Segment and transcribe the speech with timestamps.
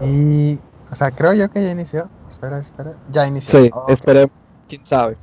[0.00, 0.58] Y,
[0.90, 2.08] o sea, creo yo que ya inició.
[2.28, 2.92] Espera, espera.
[3.10, 3.62] Ya inició.
[3.62, 3.90] Sí, Ok.
[3.90, 4.30] esperemos.
[4.68, 5.16] ¿Quién sabe?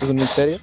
[0.00, 0.56] ¿Es un misterio?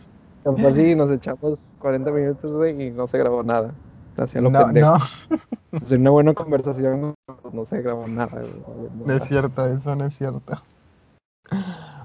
[0.44, 3.72] Capaz así nos echamos 40 minutos, güey, y no se grabó nada.
[4.18, 4.98] Hacía lo No, pendejo.
[4.98, 5.40] no,
[5.82, 7.14] Es una buena conversación,
[7.54, 8.90] no se grabó nada, güey.
[9.06, 10.54] no es cierto, eso no es cierto.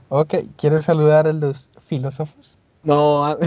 [0.09, 2.59] Ok, ¿quieres saludar a los filósofos?
[2.85, 3.37] No,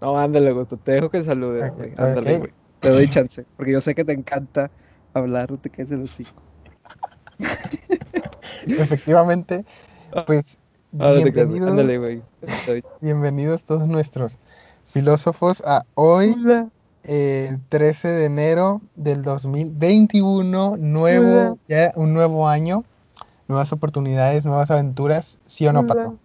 [0.00, 0.66] no, ándale, güey.
[0.82, 1.92] Te dejo que saludes, güey.
[1.96, 2.52] Ándale, güey.
[2.80, 3.46] Te doy chance.
[3.56, 4.70] Porque yo sé que te encanta
[5.14, 6.32] hablar, no te quedes el hocico.
[8.78, 9.64] Efectivamente,
[10.26, 10.56] pues
[11.00, 12.22] Ah, bienvenidos, Ándale, güey.
[13.00, 14.38] Bienvenidos todos nuestros
[14.86, 16.68] filósofos a hoy, Hola.
[17.02, 22.84] eh, 13 de enero del 2021, nuevo, ya un nuevo año,
[23.48, 26.16] nuevas oportunidades, nuevas aventuras, ¿sí o no, Pato?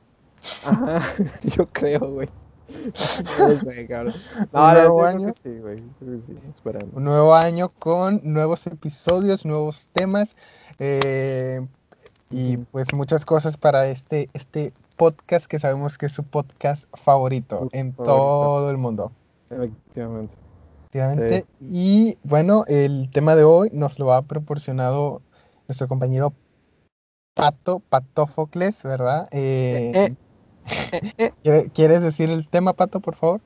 [0.64, 1.16] Ajá,
[1.58, 2.30] yo creo, güey.
[3.40, 4.14] No sé, cabrón.
[4.54, 5.34] No, ¿Un nuevo año?
[5.34, 5.84] sí, güey.
[6.26, 6.94] Sí, esperamos.
[6.94, 10.36] Un nuevo año con nuevos episodios, nuevos temas
[10.80, 11.66] eh,
[12.30, 17.70] y pues muchas cosas para este, este podcast que sabemos que es su podcast favorito
[17.72, 18.04] en favorito.
[18.04, 19.12] todo el mundo.
[19.50, 20.36] Efectivamente.
[20.92, 21.46] Efectivamente.
[21.62, 25.22] Y bueno, el tema de hoy nos lo ha proporcionado
[25.68, 26.34] nuestro compañero
[27.36, 29.28] Pato, Patófocles, ¿verdad?
[29.32, 29.92] Eh, Eh, eh, eh.
[29.92, 30.16] ¿quiere-
[31.74, 33.42] ¿Quieres decir el tema, Pato, por favor?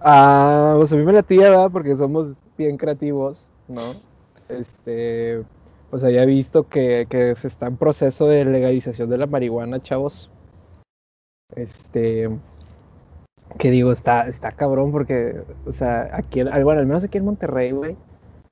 [0.00, 1.70] Ah, pues a mí me la tía, ¿verdad?
[1.72, 3.80] Porque somos bien creativos, ¿no?
[4.48, 5.42] Este,
[5.90, 10.30] pues había visto que, que se está en proceso de legalización de la marihuana, chavos.
[11.54, 12.28] Este,
[13.58, 17.24] que digo, está, está cabrón porque, o sea, aquí, en- bueno, al menos aquí en
[17.24, 17.96] Monterrey, güey,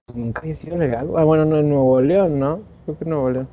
[0.06, 1.08] pues nunca había sido legal.
[1.17, 2.61] Ah, bueno, no, en Nuevo León, ¿no?
[2.84, 3.48] Creo que en Nuevo León.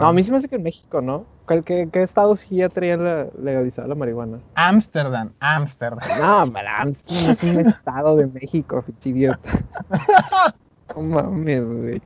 [0.00, 1.24] No, a mí se me hace que en México, ¿no?
[1.50, 4.38] ¿Cuál- ¿Qué, qué estado sí ya traían la, legalizada la marihuana?
[4.54, 5.98] Ámsterdam, Ámsterdam.
[6.20, 9.50] No, hombre, Amsterdam es un estado de México, pinche idiota.
[10.96, 12.02] No mames, güey.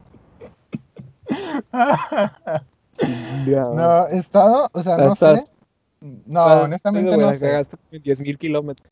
[3.47, 5.47] No, estado, o sea, no Estás- sé.
[6.27, 7.47] No, honestamente no sé.
[7.51, 8.89] Cagaste 10 mil kilómetros.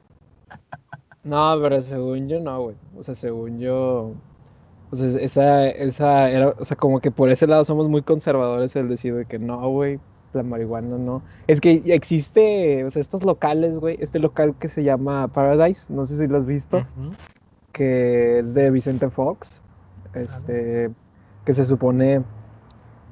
[1.25, 2.77] No, pero según yo no, güey.
[2.99, 4.13] O sea, según yo.
[4.91, 8.77] O sea, esa, esa era, o sea, como que por ese lado somos muy conservadores
[8.77, 9.99] el decir de que no, güey,
[10.35, 11.23] la marihuana no.
[11.47, 16.05] Es que existe, o sea, estos locales, güey, este local que se llama Paradise, no
[16.05, 16.85] sé si lo has visto.
[17.73, 19.63] Que es de Vicente Fox,
[20.15, 20.91] este,
[21.45, 22.23] que se supone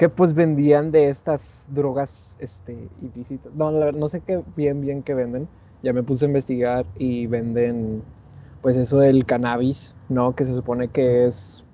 [0.00, 3.52] que pues vendían de estas drogas este, ilícitas.
[3.54, 5.46] No, la verdad, no sé qué bien, bien que venden.
[5.82, 8.02] Ya me puse a investigar y venden
[8.62, 10.34] pues eso del cannabis, ¿no?
[10.34, 11.64] Que se supone que es,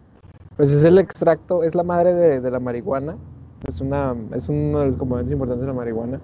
[0.56, 3.16] pues es el extracto, es la madre de, de la marihuana.
[3.66, 6.20] Es, una, es uno de los componentes importantes de la marihuana.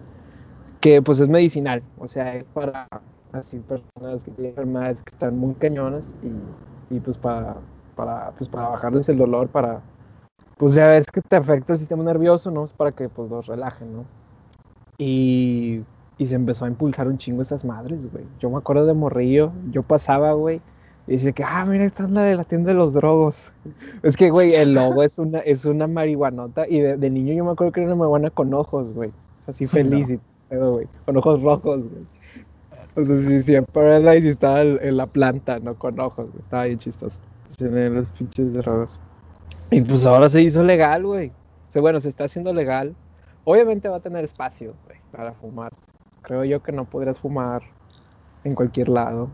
[0.80, 2.88] Que pues es medicinal, o sea, es para
[3.32, 7.56] así personas que tienen enfermedades que están muy cañonas y, y pues para,
[7.94, 9.80] para, pues para bajarles el dolor, para,
[10.58, 12.64] pues ya ves que te afecta el sistema nervioso, ¿no?
[12.64, 14.04] Es para que pues los relajen, ¿no?
[14.98, 15.82] Y,
[16.18, 18.24] y se empezó a impulsar un chingo esas madres, güey.
[18.38, 20.60] Yo me acuerdo de Morrillo, yo pasaba, güey,
[21.06, 23.52] y decía que, ah, mira, esta es la de la tienda de los drogos.
[24.02, 27.44] Es que, güey, el logo es una, es una marihuanota y de, de niño yo
[27.44, 29.12] me acuerdo que era una marihuana con ojos, güey.
[29.46, 30.88] Así feliz y todo, güey.
[31.04, 32.06] Con ojos rojos, güey.
[32.94, 36.42] O sea, sí, sí, en Paradise estaba en, en la planta, no con ojos, güey.
[36.42, 37.18] Estaba bien chistoso.
[37.58, 38.98] Ven los pinches drogas.
[39.70, 41.28] Y pues ahora se hizo legal, güey.
[41.28, 42.94] O sea, bueno, se está haciendo legal.
[43.44, 45.72] Obviamente va a tener espacios, güey, para fumar.
[46.22, 47.62] Creo yo que no podrías fumar
[48.44, 49.30] en cualquier lado.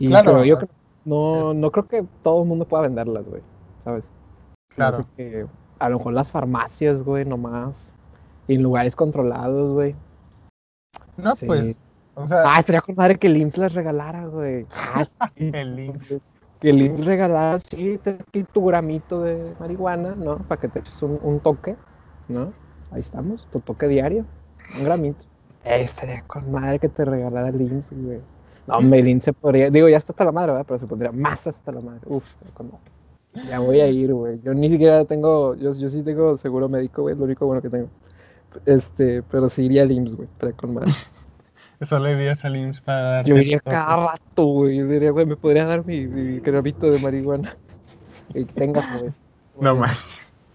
[0.00, 0.66] Y Claro, creo yo que
[1.04, 3.42] no, no creo que todo el mundo pueda venderlas, güey.
[3.84, 4.10] ¿Sabes?
[4.74, 5.04] Claro.
[5.16, 5.46] que
[5.78, 7.94] a lo mejor las farmacias, güey, nomás.
[8.48, 9.94] Y en lugares controlados, güey.
[11.16, 11.46] No, Sí.
[11.46, 11.80] pues,
[12.14, 14.66] o sea, Ah, estaría con madre que el IMSS las regalara, güey.
[14.94, 15.04] Ah,
[15.36, 15.50] sí.
[15.52, 16.20] el IMSS.
[16.60, 20.38] Que el IMSS regalara, sí, te aquí tu gramito de marihuana, ¿no?
[20.38, 21.76] Para que te eches un, un toque,
[22.28, 22.52] ¿no?
[22.90, 24.24] Ahí estamos, tu toque diario,
[24.78, 25.24] un gramito.
[25.64, 28.20] Eh, estaría con madre que te regalara el IMSS, güey.
[28.70, 30.66] No, IMSS se podría, digo, ya está hasta la madre, ¿verdad?
[30.66, 32.00] Pero se pondría más hasta la madre.
[32.06, 32.24] Uf,
[32.58, 33.48] madre.
[33.48, 34.40] Ya voy a ir, güey.
[34.42, 37.62] Yo ni siquiera tengo, yo, yo sí tengo seguro médico, güey, es lo único bueno
[37.62, 37.88] que tengo.
[38.66, 40.90] Este, pero sí iría al IMSS, güey, estaría con madre.
[41.86, 44.76] solo irías al IMSS para darte Yo iría cada rato, güey.
[44.78, 47.56] Yo diría, güey, ¿me podría dar mi, mi gramito de marihuana?
[48.32, 49.12] Y tengas, güey.
[49.58, 50.04] No manches.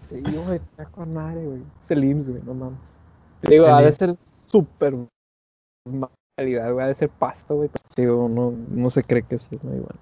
[0.08, 1.62] Sí, güey, está con madre, güey.
[1.82, 2.98] Es el IMSS, güey, no mames.
[3.42, 3.96] Digo, de IMSS.
[3.96, 4.94] ser súper
[6.36, 6.84] calidad, güey.
[6.84, 7.70] Ha de ser pasto, güey.
[7.96, 9.98] Digo, no, no se cree que sí es marihuana.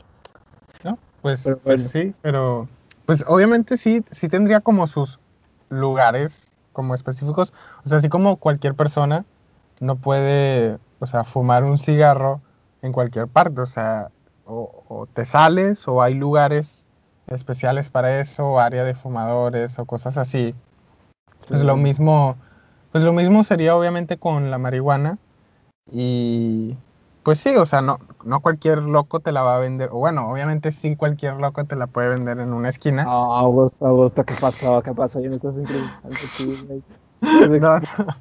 [0.82, 0.98] ¿no?
[1.22, 2.66] Pues, Pero pues sí, pero
[3.06, 5.20] pues obviamente sí, sí tendría como sus
[5.68, 7.52] lugares como específicos.
[7.84, 9.24] O sea, así como cualquier persona
[9.80, 12.40] no puede, o sea, fumar un cigarro
[12.82, 13.60] en cualquier parte.
[13.60, 14.10] O sea,
[14.44, 16.82] o, o te sales o hay lugares
[17.28, 20.54] especiales para eso, o área de fumadores o cosas así.
[21.48, 22.36] Pues lo mismo,
[22.90, 25.18] pues lo mismo sería obviamente con la marihuana
[25.90, 26.76] y
[27.24, 30.30] pues sí, o sea, no, no cualquier loco te la va a vender, o bueno,
[30.30, 33.04] obviamente sí cualquier loco te la puede vender en una esquina.
[33.06, 34.82] Ah, Augusto, Augusto, ¿qué pasó?
[34.82, 35.20] ¿Qué pasó?
[35.20, 36.82] Yo no estás increíble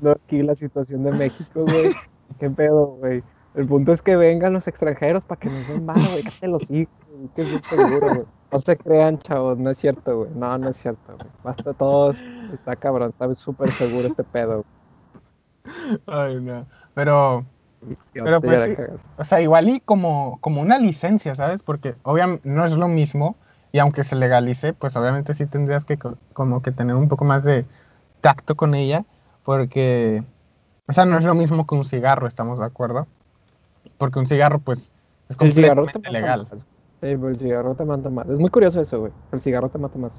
[0.01, 1.91] No, aquí la situación de México, güey.
[2.39, 3.23] ¿Qué pedo, güey?
[3.55, 6.23] El punto es que vengan los extranjeros para que nos den más, güey.
[6.23, 6.93] Cállate los hijos,
[7.35, 8.25] que es seguro, güey.
[8.51, 10.31] No se crean, chavos, no es cierto, güey.
[10.35, 11.29] No, no es cierto, güey.
[11.43, 12.17] Basta todos,
[12.53, 14.63] está cabrón, está súper seguro este pedo.
[16.07, 16.65] Ay, no.
[16.93, 17.45] Pero,
[18.13, 18.69] pero pues,
[19.17, 21.61] o sea, igual y como, como una licencia, ¿sabes?
[21.61, 23.35] Porque obviamente no es lo mismo
[23.71, 25.97] y aunque se legalice, pues obviamente sí tendrías que
[26.33, 27.65] como que tener un poco más de
[28.21, 29.03] tacto con ella,
[29.43, 30.23] porque,
[30.87, 33.07] o sea, no es lo mismo que un cigarro, ¿estamos de acuerdo?
[33.97, 34.91] Porque un cigarro, pues,
[35.27, 36.47] es completamente legal.
[37.01, 38.29] Sí, el cigarro te mata más.
[38.29, 39.11] Es muy curioso eso, güey.
[39.31, 40.13] El cigarro te mata más.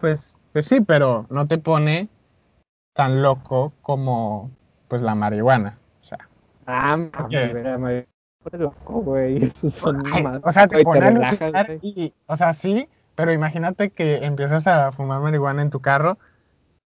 [0.00, 2.08] Pues, pues sí, pero no te pone
[2.94, 4.50] tan loco como,
[4.88, 5.79] pues, la marihuana.
[6.66, 8.06] Ah, me
[8.52, 9.52] loco, güey.
[10.42, 15.20] o sea, te pone a y, o sea, sí, pero imagínate que empiezas a fumar
[15.20, 16.18] marihuana en tu carro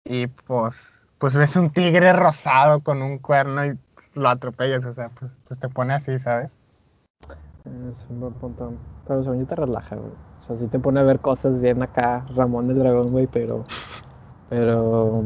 [0.04, 3.78] y pues, pues ves un tigre rosado con un cuerno y
[4.14, 6.58] lo atropellas, o sea, pues, pues te pone así, ¿sabes?
[7.90, 8.74] Es un buen punto.
[9.08, 10.12] Pero según yo te relaja, güey.
[10.40, 13.66] O sea, sí te pone a ver cosas bien acá, Ramón el dragón, güey, pero.
[14.50, 15.24] Pero.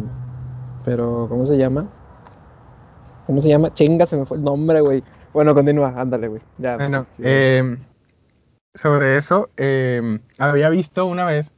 [0.83, 1.87] Pero, ¿cómo se llama?
[3.25, 3.73] ¿Cómo se llama?
[3.73, 5.03] Chinga, se me fue el nombre, güey.
[5.33, 6.41] Bueno, continúa, ándale, güey.
[6.57, 6.77] Ya.
[6.77, 7.77] Bueno, eh,
[8.73, 11.51] sobre eso, eh, había visto una vez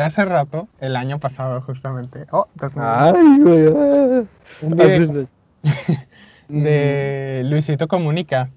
[0.00, 2.26] hace rato, el año pasado justamente.
[2.30, 2.46] Oh,
[2.76, 5.28] Ay, güey.
[6.48, 8.50] de Luisito Comunica.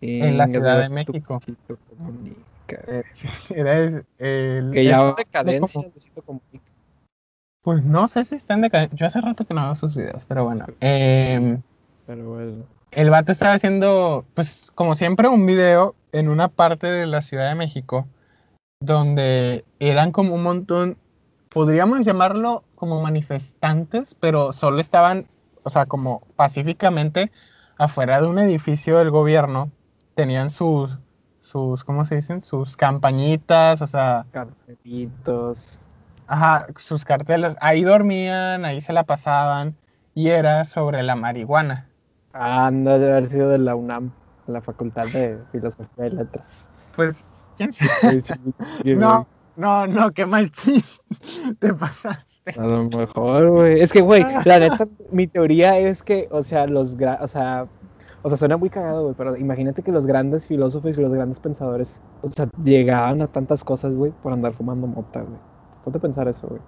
[0.00, 1.40] En la Ciudad de México.
[3.50, 6.67] Era el, que ya va decadencia Luisito Comunica.
[7.62, 8.96] Pues no sé si está en decadencia.
[8.96, 10.66] Yo hace rato que no veo sus videos, pero bueno.
[10.80, 11.58] Eh,
[12.06, 12.64] pero bueno.
[12.90, 17.48] El vato estaba haciendo, pues como siempre, un video en una parte de la Ciudad
[17.48, 18.06] de México
[18.80, 20.96] donde eran como un montón,
[21.48, 25.26] podríamos llamarlo como manifestantes, pero solo estaban,
[25.64, 27.32] o sea, como pacíficamente
[27.76, 29.70] afuera de un edificio del gobierno,
[30.14, 30.98] tenían sus,
[31.40, 32.42] sus, ¿cómo se dicen?
[32.42, 34.26] Sus campañitas, o sea...
[34.32, 35.78] Cartelitos.
[36.28, 37.56] Ajá, sus carteles.
[37.60, 39.74] Ahí dormían, ahí se la pasaban,
[40.14, 41.88] y era sobre la marihuana.
[42.32, 44.12] Ah, no debe haber sido de la UNAM,
[44.46, 46.68] la Facultad de Filosofía y Letras.
[46.94, 47.26] Pues
[48.84, 49.26] no,
[49.56, 51.02] no, no, qué mal chiste
[51.58, 52.54] te pasaste.
[52.58, 53.80] A lo mejor, güey.
[53.80, 57.66] Es que, güey, la neta, mi teoría es que, o sea, los, o sea,
[58.22, 61.38] o sea, suena muy cagado, güey, pero imagínate que los grandes filósofos y los grandes
[61.38, 65.38] pensadores, o sea, llegaban a tantas cosas, güey, por andar fumando mota, güey.
[65.88, 66.60] Ponte a pensar eso, güey.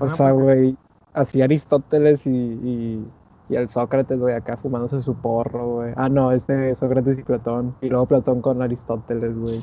[0.00, 0.76] O sea, güey,
[1.14, 3.06] así Aristóteles y
[3.48, 5.92] y el Sócrates, güey, acá fumándose su porro, güey.
[5.96, 7.76] Ah, no, este Sócrates y Platón.
[7.80, 9.60] Y luego Platón con Aristóteles, güey.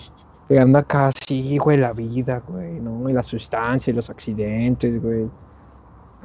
[0.47, 3.09] Llegando acá, sí, güey, la vida, güey, ¿no?
[3.09, 5.29] Y la sustancia y los accidentes, güey.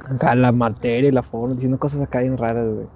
[0.05, 2.87] Acá la materia y la forma, diciendo cosas acá bien raras, güey.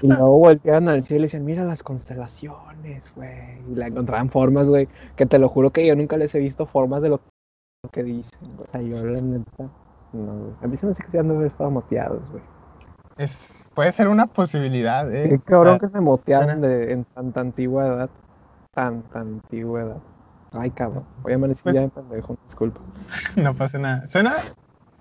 [0.00, 3.60] Y luego volteaban al cielo y decían, mira las constelaciones, güey.
[3.70, 6.64] Y la encontraban formas, güey, que te lo juro que yo nunca les he visto
[6.64, 7.20] formas de lo
[7.88, 8.68] que dicen, güey.
[8.68, 9.64] O sea, yo la neta,
[10.12, 10.52] no, güey.
[10.62, 12.42] A mí se me hace que se han de haber estado moteados, güey
[13.20, 15.28] es, puede ser una posibilidad, ¿eh?
[15.28, 18.10] Qué cabrón que se motearon de, en tanta antigua edad.
[18.72, 19.96] Tan, tan antigua edad.
[20.52, 21.04] Ay, cabrón.
[21.22, 22.80] Voy a amanecer pues ya en pendejo, disculpa.
[23.36, 24.08] No pasa nada.
[24.08, 24.36] Suena,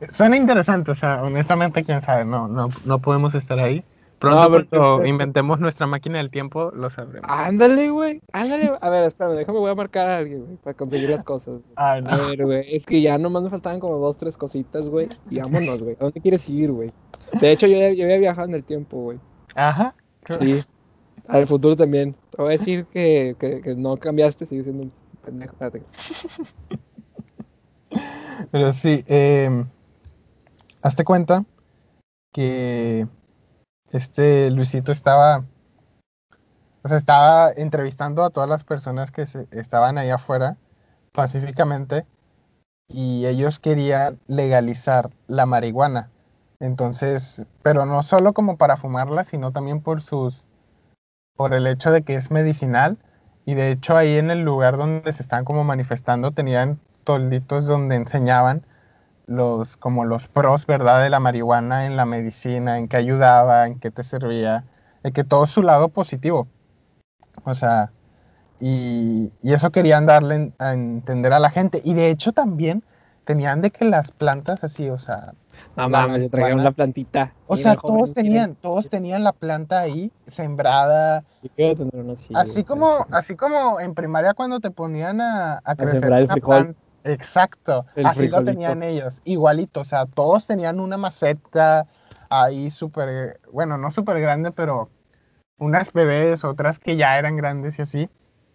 [0.09, 3.85] suena interesante, o sea, honestamente, quién sabe, no, no, no podemos estar ahí.
[4.19, 7.29] Pronto cuando inventemos nuestra máquina del tiempo, lo sabremos.
[7.31, 8.21] Ándale, güey.
[8.33, 8.71] Ándale.
[8.81, 11.61] A ver, espérame, déjame, voy a marcar a alguien, güey, para conseguir las cosas.
[11.75, 12.09] Ay, no.
[12.09, 15.07] A ver, güey, es que ya nomás me faltaban como dos, tres cositas, güey.
[15.29, 15.95] Y vámonos, güey.
[15.99, 16.91] ¿A dónde quieres ir, güey?
[17.39, 19.19] De hecho, yo, yo había viajado en el tiempo, güey.
[19.55, 19.95] Ajá.
[20.39, 20.61] Sí.
[21.27, 22.15] Al futuro también.
[22.31, 24.91] Te voy a decir que, que, que no cambiaste, sigue siendo un
[25.23, 25.55] pendejo.
[28.51, 29.65] Pero sí, eh,
[30.81, 31.45] hazte cuenta
[32.31, 33.07] que
[33.91, 35.45] este Luisito estaba,
[36.83, 40.57] o sea, estaba entrevistando a todas las personas que se, estaban ahí afuera
[41.11, 42.05] pacíficamente
[42.87, 46.09] y ellos querían legalizar la marihuana.
[46.59, 50.47] Entonces, pero no solo como para fumarla, sino también por sus,
[51.35, 52.97] por el hecho de que es medicinal.
[53.45, 57.95] Y de hecho ahí en el lugar donde se están como manifestando tenían tolditos donde
[57.95, 58.63] enseñaban
[59.29, 61.03] los, como los pros, ¿verdad?
[61.03, 64.65] De la marihuana en la medicina, en qué ayudaba, en qué te servía,
[65.03, 66.47] de que todo su lado positivo.
[67.45, 67.91] O sea,
[68.61, 71.81] Y, y eso querían darle a entender a la gente.
[71.85, 72.83] Y de hecho también
[73.23, 75.33] tenían de que las plantas así, o sea...
[75.77, 77.31] No mames, se trajeron la plantita.
[77.47, 81.23] O sea, todos tenían, todos tenían la planta ahí, sembrada.
[82.33, 86.75] así como, así como en primaria cuando te ponían a, a crecer sembrar el frijol.
[87.03, 91.87] Exacto, así lo tenían ellos, igualito, o sea, todos tenían una maceta
[92.29, 94.89] ahí súper, bueno, no súper grande, pero
[95.57, 98.09] unas bebés, otras que ya eran grandes y así.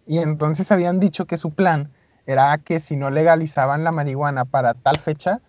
[0.07, 1.91] Y entonces habían dicho que su plan
[2.25, 5.41] era que si no legalizaban la marihuana para tal fecha,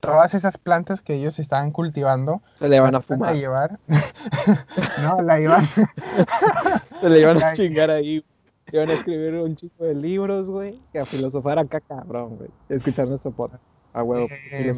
[0.00, 3.30] todas esas plantas que ellos estaban cultivando se le iban a fumar.
[3.30, 3.78] A llevar.
[5.02, 5.66] no, la iban.
[7.00, 8.24] se le iban a chingar ahí.
[8.72, 12.50] Iban a escribir un chico de libros, güey, que a filosofar acá, cabrón, güey.
[12.68, 13.62] Escuchar nuestro podcast.
[13.92, 14.28] A huevo.
[14.50, 14.72] Eh,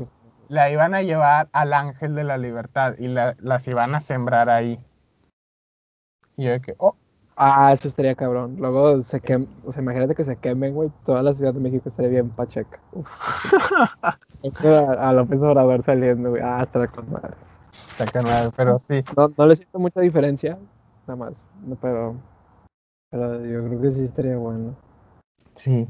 [0.49, 4.78] la iban a llevar al ángel de la libertad y las iban a sembrar ahí.
[6.37, 6.95] Y yo de que, oh,
[7.40, 8.57] Ah, eso estaría cabrón.
[8.59, 11.88] Luego se quemen, o sea, imagínate que se quemen, güey, toda la Ciudad de México
[11.88, 12.80] estaría bien pacheca.
[14.64, 16.42] a, a López Obrador saliendo, güey.
[16.45, 17.37] Ah, está con madre.
[17.71, 19.04] Está con madre, pero sí.
[19.16, 20.59] No, no le siento mucha diferencia,
[21.07, 21.49] nada más.
[21.80, 22.16] pero,
[23.11, 24.77] pero yo creo que sí estaría bueno.
[25.55, 25.88] Sí.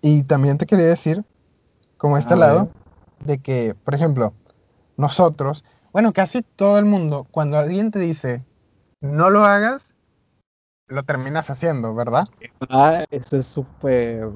[0.00, 1.24] Y también te quería decir,
[1.96, 2.70] como este lado,
[3.24, 4.32] de que, por ejemplo,
[4.96, 8.44] nosotros, bueno, casi todo el mundo, cuando alguien te dice,
[9.00, 9.92] no lo hagas,
[10.88, 12.24] lo terminas haciendo, ¿verdad?
[12.68, 14.28] Ah, eso es súper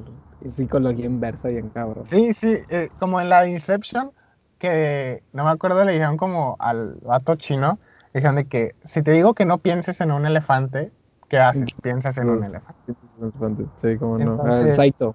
[0.49, 2.07] psicología inversa y en cabrón.
[2.07, 4.12] Sí, sí, eh, como en la de Inception,
[4.59, 7.78] que no me acuerdo, le dijeron como al vato chino,
[8.14, 10.92] dijeron de que si te digo que no pienses en un elefante,
[11.32, 11.72] ¿qué haces?
[11.82, 13.64] Piensas en un elefante.
[13.76, 14.38] Sí, como no.
[14.44, 15.14] Ah, Saito.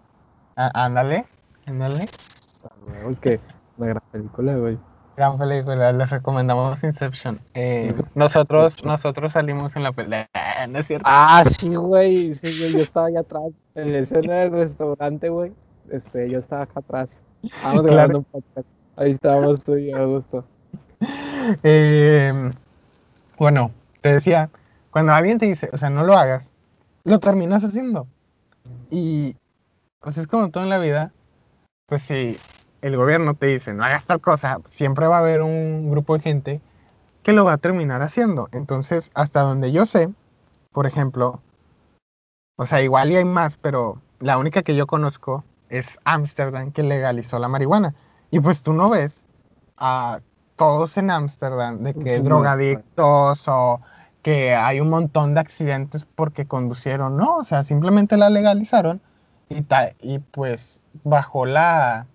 [0.55, 1.27] ándale,
[1.67, 2.05] ándale.
[2.63, 3.39] Ah, es que
[3.77, 4.79] una gran película, güey.
[5.15, 7.39] Gran película, les recomendamos Inception.
[7.53, 10.27] Eh, nosotros, nosotros salimos en la pelea,
[10.69, 11.05] ¿no es cierto?
[11.07, 15.53] Ah, sí, güey, sí, yo estaba allá atrás, en la escena del restaurante, güey,
[15.91, 17.21] este, yo estaba acá atrás.
[17.63, 18.17] Vamos claro.
[18.17, 18.67] un podcast.
[18.95, 20.43] Ahí estábamos tú y yo, a gusto.
[21.63, 22.51] Eh,
[23.38, 23.71] bueno,
[24.01, 24.50] te decía,
[24.91, 26.51] cuando alguien te dice, o sea, no lo hagas,
[27.03, 28.08] lo terminas haciendo.
[28.89, 29.36] Y,
[30.00, 31.12] pues es como todo en la vida,
[31.88, 32.38] pues sí
[32.82, 36.22] el gobierno te dice no hagas tal cosa, siempre va a haber un grupo de
[36.22, 36.62] gente
[37.24, 38.48] que lo va a terminar haciendo.
[38.51, 40.10] Entonces, hasta donde yo sé,
[40.72, 41.41] por ejemplo,
[42.58, 46.84] o sea, igual y hay más, pero la única que yo conozco es Ámsterdam que
[46.84, 47.96] legalizó la marihuana.
[48.32, 49.24] Y pues tú no ves
[49.77, 50.22] a
[50.56, 53.82] todos en Ámsterdam de que drogadictos o
[54.27, 59.00] que hay un montón de accidentes porque conducieron, no, o sea, simplemente la legalizaron
[59.48, 59.65] y,
[60.01, 62.07] y pues bajo la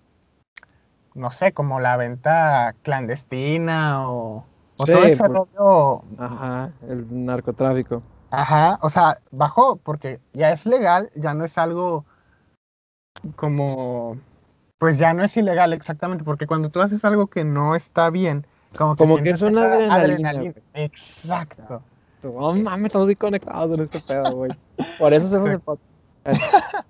[1.14, 4.44] no sé, como la venta clandestina o,
[4.76, 6.02] todo ese rollo.
[6.18, 8.02] Ajá, el narcotráfico.
[8.30, 12.04] Ajá, o sea, bajó porque ya es legal, ya no es algo
[13.36, 14.18] como,
[14.76, 18.46] pues ya no es ilegal exactamente, porque cuando tú haces algo que no está bien,
[18.76, 20.52] como que, como que es una adrenalina.
[20.74, 21.82] Exacto.
[22.24, 24.50] Oh, mames, estamos muy conectados en este pedo, güey.
[24.98, 25.86] Por eso hacemos el podcast.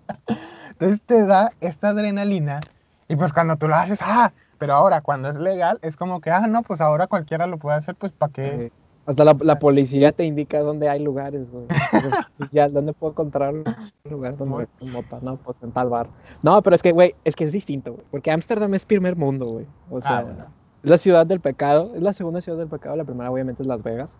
[0.70, 2.60] Entonces te da esta adrenalina
[3.08, 6.30] y pues cuando tú lo haces, ah, pero ahora cuando es legal, es como que,
[6.30, 8.72] ah, no, pues ahora cualquiera lo puede hacer, pues para qué.
[9.04, 11.66] Hasta la, la, policía te indica dónde hay lugares, güey.
[12.52, 13.64] Ya, ¿dónde puedo encontrar un
[14.08, 15.18] lugar donde mota?
[15.20, 16.08] No, pues en tal bar.
[16.42, 18.04] No, pero es que, güey, es que es distinto, güey.
[18.10, 19.66] Porque Ámsterdam es primer mundo, güey.
[19.90, 20.46] O sea, ah,
[20.84, 21.92] es la ciudad del pecado.
[21.96, 22.94] Es la segunda ciudad del pecado.
[22.94, 24.16] La primera, obviamente, es Las Vegas.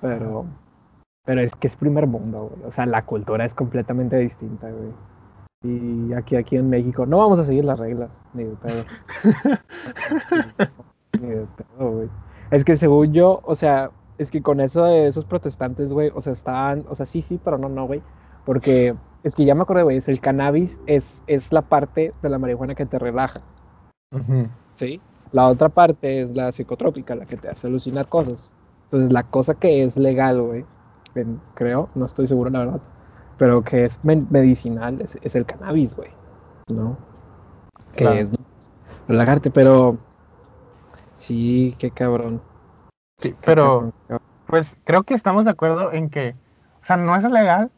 [0.00, 0.46] Pero,
[1.24, 2.68] pero es que es primer mundo, güey.
[2.68, 4.92] O sea, la cultura es completamente distinta, güey.
[5.64, 8.84] Y aquí, aquí en México, no vamos a seguir las reglas, ni de pedo.
[11.20, 12.08] ni de pedo, güey.
[12.50, 16.20] Es que según yo, o sea, es que con eso de esos protestantes, güey, o
[16.20, 18.02] sea, están, o sea, sí, sí, pero no, no, güey.
[18.44, 22.28] Porque es que ya me acordé, güey, es el cannabis es, es la parte de
[22.28, 23.40] la marihuana que te relaja.
[24.76, 25.00] ¿Sí?
[25.32, 28.50] La otra parte es la psicotrópica, la que te hace alucinar cosas.
[28.84, 30.64] Entonces, la cosa que es legal, güey,
[31.54, 32.80] creo, no estoy seguro, la verdad,
[33.38, 36.10] pero que es medicinal es, el cannabis, güey,
[36.68, 36.96] ¿no?
[37.96, 38.32] Que es
[39.08, 39.98] relajarte, pero
[41.16, 42.40] sí, qué cabrón.
[43.18, 43.92] Sí, pero
[44.46, 46.34] pues creo que estamos de acuerdo en que,
[46.82, 47.70] o sea, no es legal,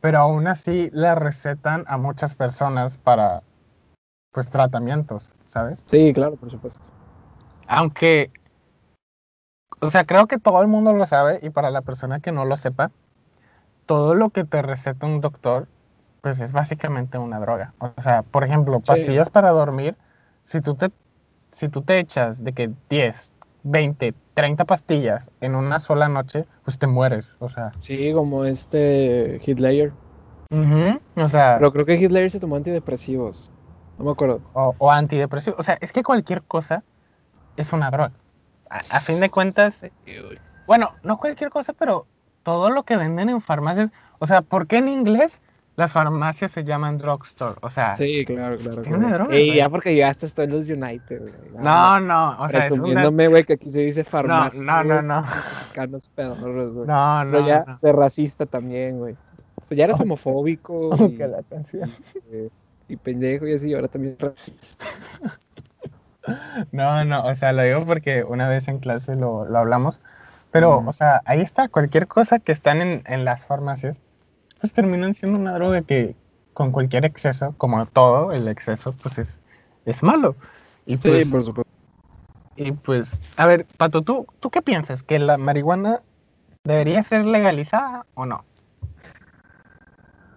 [0.00, 3.42] pero aún así le recetan a muchas personas para,
[4.32, 5.84] pues, tratamientos, ¿sabes?
[5.86, 6.80] Sí, claro, por supuesto.
[7.66, 8.30] Aunque,
[9.82, 12.44] o sea, creo que todo el mundo lo sabe y para la persona que no
[12.44, 12.92] lo sepa,
[13.86, 15.68] todo lo que te receta un doctor,
[16.22, 17.74] pues es básicamente una droga.
[17.78, 19.96] O sea, por ejemplo, pastillas para dormir,
[20.44, 20.90] si tú te,
[21.52, 26.78] si tú te echas de que 10, 20, 30 pastillas en una sola noche, pues
[26.78, 27.72] te mueres, o sea.
[27.78, 29.92] Sí, como este Hitler.
[30.50, 33.50] Ujú, O sea, Pero creo que Hitler se tomó antidepresivos.
[33.98, 34.42] No me acuerdo.
[34.54, 35.56] o, o antidepresivo.
[35.58, 36.84] O sea, es que cualquier cosa
[37.56, 38.14] es una droga.
[38.72, 39.80] A, a fin de cuentas,
[40.66, 42.06] bueno, no cualquier cosa, pero
[42.42, 43.90] todo lo que venden en farmacias.
[44.18, 45.40] O sea, ¿por qué en inglés
[45.76, 47.56] las farmacias se llaman drugstore?
[47.62, 48.82] O sea, Sí, claro, claro.
[48.82, 49.08] Claro.
[49.08, 51.32] drogas, Ey, ya porque ya hasta los United, güey.
[51.58, 52.60] no, no, o sea.
[52.60, 54.62] Presumiéndome, güey, que aquí se dice No, farmacia.
[54.62, 56.86] no, no, no, Mexicanos pedorros, güey.
[56.86, 57.78] no, no, ya no.
[57.82, 59.14] de racista también, güey.
[59.62, 60.02] O sea, ya eres Oh.
[60.04, 61.90] homofóbico Como y, que la canción.
[62.30, 62.48] eh,
[62.88, 64.84] y pendejo y así, ahora también racista.
[66.70, 70.00] No, no, o sea, lo digo porque una vez en clase lo, lo hablamos,
[70.52, 74.00] pero, o sea, ahí está, cualquier cosa que están en, en las farmacias,
[74.60, 76.14] pues terminan siendo una droga que
[76.52, 79.40] con cualquier exceso, como todo, el exceso, pues es,
[79.86, 80.36] es malo.
[80.86, 81.72] Y pues, por supuesto.
[82.56, 85.02] y pues, a ver, Pato, ¿tú, ¿tú qué piensas?
[85.02, 86.02] ¿Que la marihuana
[86.64, 88.44] debería ser legalizada o no?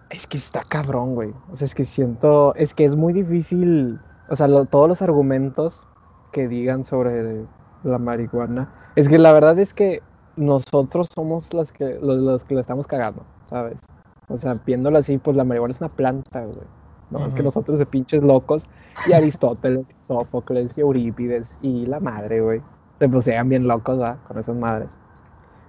[0.08, 1.32] Es que está cabrón, güey.
[1.52, 5.02] O sea, es que siento, es que es muy difícil, o sea, lo- todos los
[5.02, 5.80] argumentos
[6.32, 7.44] que digan sobre
[7.84, 10.02] la marihuana, es que la verdad es que
[10.36, 13.80] nosotros somos las que, los, los que la estamos cagando, ¿sabes?
[14.28, 16.66] O sea, viéndolo así, pues la marihuana es una planta, güey.
[17.10, 18.66] No, es que nosotros de pinches locos,
[19.08, 22.60] y Aristóteles, Sófocles, y Eurípides, y la madre, güey,
[22.98, 24.16] se pues bien locos, ¿va?
[24.26, 24.96] Con esas madres.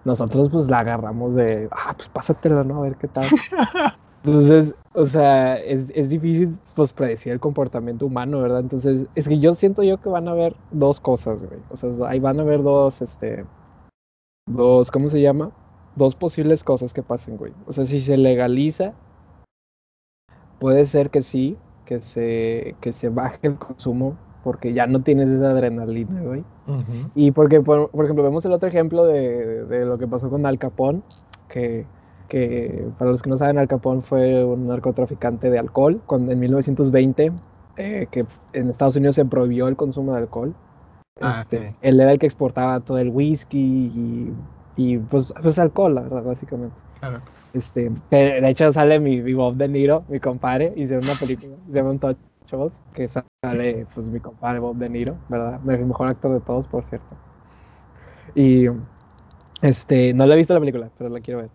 [0.05, 2.79] Nosotros pues la agarramos de, ah, pues pásatela, ¿no?
[2.79, 3.25] A ver qué tal.
[4.27, 8.59] Entonces, o sea, es, es difícil pues predecir el comportamiento humano, ¿verdad?
[8.59, 11.59] Entonces, es que yo siento yo que van a haber dos cosas, güey.
[11.69, 13.45] O sea, ahí van a haber dos, este,
[14.47, 15.51] dos, ¿cómo se llama?
[15.95, 17.53] Dos posibles cosas que pasen, güey.
[17.67, 18.93] O sea, si se legaliza,
[20.59, 25.29] puede ser que sí, que se, que se baje el consumo, porque ya no tienes
[25.29, 26.43] esa adrenalina, güey.
[27.15, 30.45] Y porque, por, por ejemplo, vemos el otro ejemplo de, de lo que pasó con
[30.45, 31.01] Al Capone,
[31.47, 31.85] que,
[32.27, 36.39] que para los que no saben, Al Capone fue un narcotraficante de alcohol cuando, en
[36.39, 37.31] 1920,
[37.77, 40.53] eh, que en Estados Unidos se prohibió el consumo de alcohol.
[41.21, 41.75] Ah, Este, sí.
[41.81, 44.33] Él era el que exportaba todo el whisky y,
[44.75, 46.75] y pues, pues alcohol, la verdad, básicamente.
[46.99, 47.21] Claro.
[47.53, 51.73] Este, de hecho sale mi, mi Bob De Niro, mi compadre, hicieron una película, se
[51.73, 55.59] llama Untouchables, que sale pues mi compadre Bob De Niro, ¿verdad?
[55.67, 57.15] El mejor actor de todos, por cierto.
[58.35, 58.67] Y
[59.61, 61.49] este, no la he visto la película, pero la quiero ver.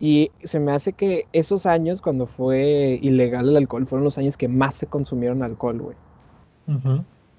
[0.00, 4.36] Y se me hace que esos años, cuando fue ilegal el alcohol, fueron los años
[4.36, 5.96] que más se consumieron alcohol, güey.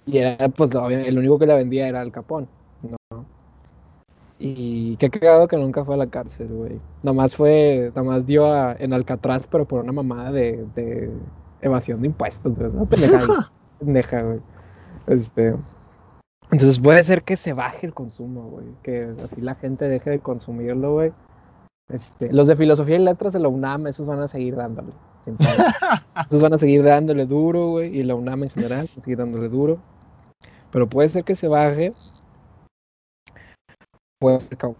[0.05, 2.47] Y era, pues, el único que la vendía era el Capón,
[2.81, 2.97] ¿no?
[4.39, 6.79] Y qué cagado que nunca fue a la cárcel, güey.
[7.03, 11.11] Nomás fue, nomás dio a- en Alcatraz, pero por una mamada de, de
[11.61, 12.71] evasión de impuestos, güey.
[12.71, 14.39] Una pendeja, pendeja, güey.
[15.07, 15.55] Este,
[16.51, 18.65] entonces puede ser que se baje el consumo, güey.
[18.81, 21.11] Que así la gente deje de consumirlo, güey.
[21.89, 24.91] Este, los de filosofía y letras de la UNAM, esos van a seguir dándole.
[26.27, 27.97] Esos van a seguir dándole duro, güey.
[27.97, 29.79] Y la UNAM en general va a seguir dándole duro.
[30.71, 31.93] Pero puede ser que se baje.
[34.19, 34.75] Puede ser que.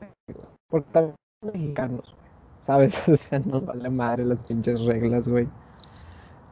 [0.70, 2.30] Porque también mexicanos, güey.
[2.62, 2.96] ¿Sabes?
[3.08, 5.48] O sea, nos vale madre las pinches reglas, güey.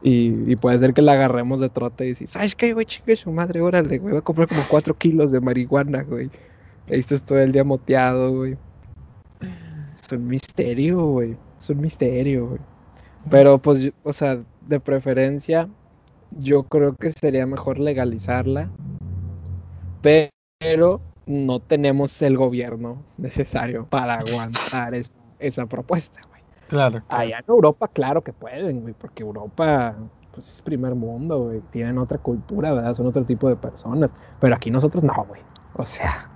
[0.02, 2.86] Y, y puede ser que la agarremos de trote y decir, ¿sabes qué, güey?
[2.86, 4.12] Chingue su madre, órale, güey.
[4.12, 6.30] Voy a comprar como 4 kilos de marihuana, güey.
[6.88, 8.56] Ahí estás todo el día moteado, güey.
[10.02, 11.36] Es un misterio, güey.
[11.58, 12.60] Es un misterio, güey.
[13.30, 15.68] Pero pues, yo- o sea, de preferencia,
[16.38, 18.68] yo creo que sería mejor legalizarla.
[20.02, 20.30] pe-
[20.60, 26.42] Pero no tenemos el gobierno necesario para aguantar esa, esa propuesta, güey.
[26.68, 27.02] Claro.
[27.08, 29.94] Allá en Europa, claro que pueden, güey, porque Europa,
[30.32, 31.60] pues es primer mundo, güey.
[31.70, 32.94] Tienen otra cultura, ¿verdad?
[32.94, 34.12] Son otro tipo de personas.
[34.40, 35.40] Pero aquí nosotros no, güey.
[35.74, 36.28] O sea,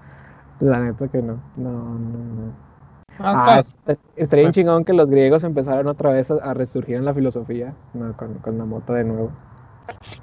[0.61, 1.41] la neta que no.
[1.57, 2.72] No, no, no.
[3.19, 3.77] Ah, Ah, est-
[4.17, 7.15] estaría bien pues- chingón que los griegos empezaron otra vez a, a resurgir en la
[7.15, 8.17] filosofía, ¿no?
[8.17, 9.31] con, con la mota de nuevo.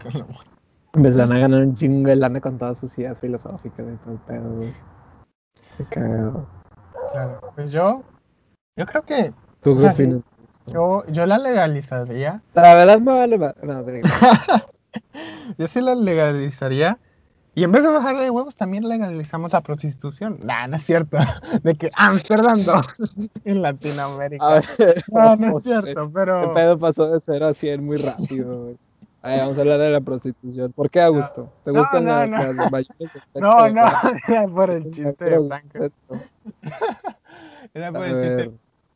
[0.93, 4.19] Empezaron a ganar un chingo de lana con todas sus ideas filosóficas y todo el
[4.19, 4.69] pedo, güey.
[5.78, 6.47] Qué cagado.
[7.12, 7.39] claro.
[7.56, 8.02] Pues yo,
[8.75, 10.10] yo creo que ¿Tú O qué sea, sí.
[10.67, 12.41] yo, yo la legalizaría.
[12.54, 14.08] La verdad me vale no, digo.
[15.58, 16.97] Yo sí la legalizaría.
[17.60, 20.39] Y en vez de bajarle de huevos, también legalizamos la prostitución.
[20.45, 21.17] Nah, no es cierto.
[21.63, 24.45] De que Amsterdam 2 en Latinoamérica.
[24.45, 26.54] A ver, No, no es ¿cómo cierto, El pero.
[26.54, 28.78] pedo pasó de 0 a 100 muy rápido, güey.
[29.24, 30.72] A ver, vamos a hablar de la prostitución.
[30.72, 31.52] ¿Por qué, Augusto?
[31.65, 32.69] ¿Te No, gustan no, las, no.
[32.72, 32.86] las
[33.36, 33.91] No, no,
[34.30, 35.89] era por el chiste de Franco.
[37.74, 38.52] Era por el chiste.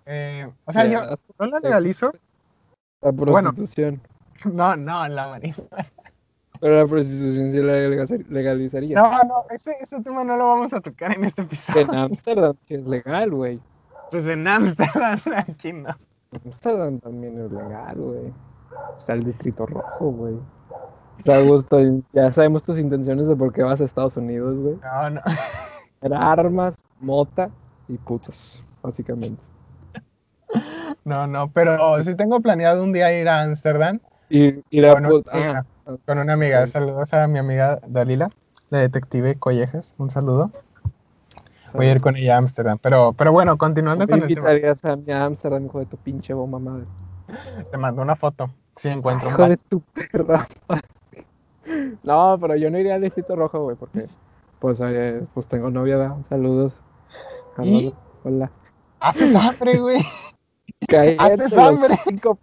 [0.05, 2.13] Eh, o sea, yo, yo la legalizo.
[3.01, 3.51] La Bueno.
[3.51, 3.99] prostitución.
[4.45, 5.85] No, no, la marihuana.
[6.63, 8.95] Pero la prostitución sí la legaliza- legalizaría.
[8.95, 11.81] No, no, ese, ese tema no lo vamos a tocar en este episodio.
[11.81, 13.59] En Ámsterdam sí es legal, güey.
[14.09, 15.89] Pues en Amsterdam, aquí no.
[16.45, 18.33] Amsterdam también es legal, güey.
[18.97, 20.35] O sea, el Distrito Rojo, güey.
[20.35, 21.79] O sea, Augusto,
[22.13, 24.77] ya sabemos tus intenciones de por qué vas a Estados Unidos, güey.
[24.81, 25.21] No, no.
[26.01, 27.49] Era armas, mota
[27.89, 29.43] y putas, básicamente.
[31.03, 33.99] No, no, pero sí tengo planeado un día ir a Ámsterdam
[34.29, 35.65] Y, y la ah,
[36.05, 36.65] con una amiga.
[36.67, 38.29] Saludos a mi amiga Dalila,
[38.69, 39.95] la detective Collejas.
[39.97, 40.51] Un saludo.
[41.73, 42.77] Voy a ir con ella a Ámsterdam.
[42.79, 45.97] Pero, pero bueno, continuando ¿Me con el tema, invitarías a mi Amsterdam, hijo de tu
[45.97, 46.85] pinche bomba madre?
[47.71, 48.51] te mando una foto.
[48.75, 50.47] Si encuentro Hijo de tu perra.
[52.03, 54.07] No, pero yo no iría al Distrito Rojo, güey, porque
[54.59, 56.17] pues, eh, pues tengo novia, ¿verdad?
[56.27, 56.75] Saludos.
[57.63, 57.93] ¿Y?
[58.23, 58.51] Hola.
[58.99, 60.01] Haces hambre, güey.
[61.19, 61.95] Haces hambre.
[62.03, 62.37] cinco.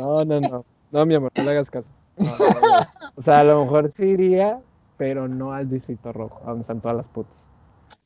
[0.00, 0.64] No, no, no.
[0.92, 1.90] No, mi amor, no le hagas caso.
[2.18, 2.86] No, no, no.
[3.16, 4.60] O sea, a lo mejor sí iría,
[4.98, 7.48] pero no al Distrito Rojo, a donde están todas las putas.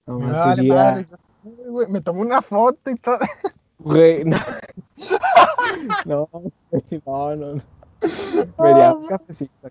[0.07, 3.19] Me Nomás vale iría- madre, yo- Me tomó una foto y todo.
[3.79, 4.37] Güey, no.
[6.05, 7.55] No, no, no.
[7.55, 7.63] no.
[8.59, 9.69] Me iría a un cafecito.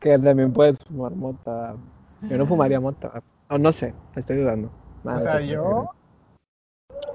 [0.00, 1.74] Que también puedes fumar mota.
[2.22, 3.22] Yo no fumaría mota.
[3.48, 4.70] O no sé, estoy dudando.
[5.04, 5.90] Nada, O sea, yo.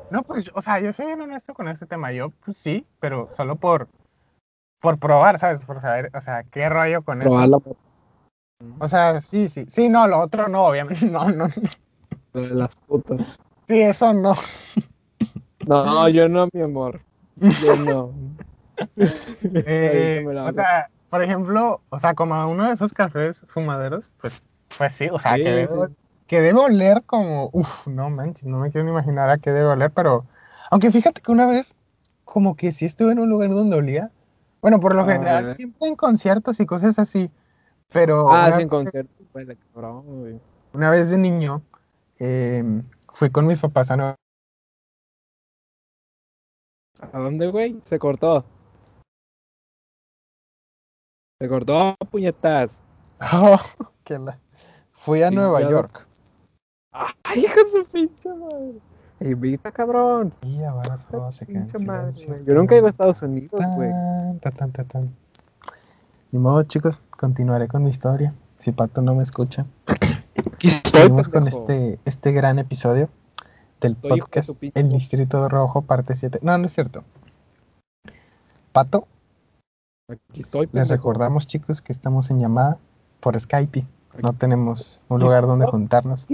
[0.10, 2.12] No, pues, o sea, yo soy bien honesto con este tema.
[2.14, 3.88] Yo, pues sí, pero solo por.
[4.80, 5.66] Por probar, ¿sabes?
[5.66, 7.62] Por saber, o sea, qué rollo con eso.
[8.80, 9.66] O sea, sí, sí.
[9.70, 11.06] Sí, no, lo otro no, obviamente.
[11.12, 11.48] No, no.
[12.34, 13.38] de las putas.
[13.68, 14.36] Sí, eso no.
[15.66, 17.02] No, yo no, mi amor.
[17.38, 18.12] Yo no.
[19.44, 24.40] Eh, o sea, por ejemplo, o sea, como a uno de esos cafés fumaderos, pues,
[24.78, 25.94] pues sí, o sea, Sí, que, debe, sí.
[26.28, 29.70] que debe oler como, uff, no manches, no me quiero ni imaginar a qué debe
[29.70, 30.26] oler, pero,
[30.70, 31.74] aunque fíjate que una vez,
[32.24, 34.12] como que sí estuve en un lugar donde olía,
[34.62, 37.30] bueno, por lo Ah, general, siempre en conciertos y cosas así,
[37.92, 39.12] pero Ah, sí, en concierto.
[39.34, 40.40] Güey, cabrón, güey.
[40.74, 41.62] una vez de niño,
[42.20, 42.64] eh,
[43.14, 44.16] fui con mis papás a Nueva
[47.14, 47.80] ¿A dónde, güey?
[47.86, 48.44] Se cortó.
[51.40, 52.80] Se cortó, puñetas.
[53.34, 53.60] Oh,
[54.04, 54.40] que la-
[54.92, 56.08] Fui a Sí, Nueva ya- York.
[56.92, 58.80] Ay, hijo de su pinche madre.
[59.20, 60.34] Invita, cabrón.
[60.44, 61.46] Y ahora todo se.
[61.48, 63.90] Yo nunca he ido a Estados Unidos, güey.
[64.42, 65.16] Tan, tan, tan, tan.
[66.32, 68.34] Ni modo, chicos, continuaré con mi historia.
[68.60, 69.66] Si Pato no me escucha.
[70.92, 73.10] Seguimos con este, este gran episodio
[73.82, 74.90] del Estoy podcast El.
[74.90, 76.40] Distrito Rojo, parte 7.
[76.42, 77.04] No, no es cierto.
[78.72, 79.08] Pato,
[80.10, 82.78] Aquí estoy, les recordamos, chicos, que estamos en llamada
[83.20, 83.86] por Skype.
[84.22, 86.28] No tenemos un lugar donde juntarnos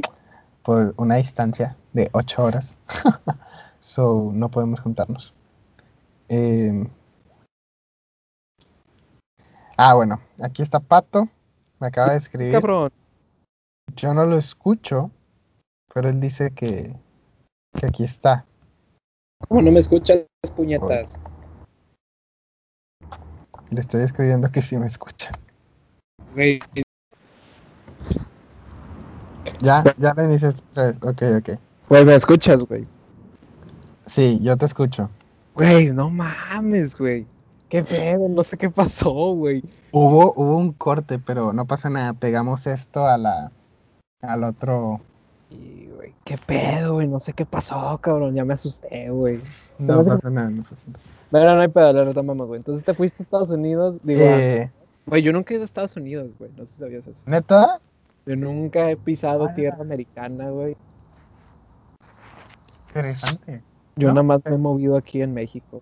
[0.64, 2.78] por una distancia de 8 horas.
[3.80, 5.34] so, no podemos juntarnos.
[6.30, 6.88] Eh,
[9.78, 11.28] Ah, bueno, aquí está Pato.
[11.80, 12.54] Me acaba de escribir.
[12.54, 12.92] Cabrón.
[13.96, 15.12] Yo no lo escucho,
[15.94, 16.96] pero él dice que,
[17.78, 18.46] que aquí está.
[19.48, 21.18] ¿Cómo no me escuchas, puñetas?
[23.72, 25.32] Le estoy escribiendo que sí me escucha.
[26.34, 26.60] Güey,
[29.64, 30.98] Ya, ya le iniciaste otra vez.
[31.02, 31.60] Ok, ok.
[31.90, 32.86] Güey, me escuchas, güey.
[34.06, 35.10] Sí, yo te escucho.
[35.56, 37.26] Güey, no mames, güey.
[37.70, 39.64] Qué pedo, no sé qué pasó, güey.
[39.92, 42.14] Hubo, hubo un corte, pero no pasa nada.
[42.14, 43.52] Pegamos esto a la,
[44.22, 45.00] al otro.
[45.50, 47.08] Y, güey, qué pedo, güey.
[47.08, 48.36] No sé qué pasó, cabrón.
[48.36, 49.40] Ya me asusté, güey.
[49.80, 51.00] No pasa nada, no pasa nada.
[51.32, 52.60] No, no, no hay pedo, la retomamos, güey.
[52.60, 54.00] Entonces te fuiste a Estados Unidos.
[54.04, 54.70] Digo, Eh,
[55.06, 56.52] güey, yo nunca he ido a Estados Unidos, güey.
[56.58, 57.22] No sé si sabías eso.
[57.26, 57.80] ¿Neta?
[58.26, 59.54] Yo nunca he pisado Ah.
[59.56, 60.76] tierra americana, güey.
[62.88, 63.62] Interesante.
[63.96, 64.14] Yo ¿No?
[64.16, 65.82] nada más me he movido aquí en México.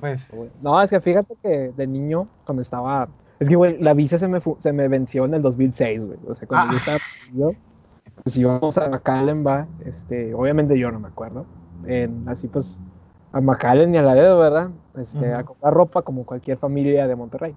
[0.00, 0.50] Pues, güey.
[0.62, 3.08] No, es que fíjate que de niño, cuando estaba.
[3.40, 6.18] Es que, güey, la visa se me, se me venció en el 2006, güey.
[6.28, 6.70] O sea, cuando Ah.
[6.72, 6.98] yo estaba.
[7.24, 7.50] pequeño,
[8.24, 9.66] Pues íbamos a McAllen, va.
[9.84, 11.46] Este, obviamente yo no me acuerdo.
[11.86, 12.80] En, así pues,
[13.32, 14.70] a McAllen y a Laredo, ¿verdad?
[14.96, 17.54] Este, a comprar ropa como cualquier familia de Monterrey.